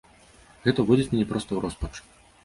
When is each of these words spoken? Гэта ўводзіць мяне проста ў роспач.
Гэта 0.63 0.79
ўводзіць 0.85 1.11
мяне 1.11 1.27
проста 1.33 1.49
ў 1.53 1.59
роспач. 1.65 1.93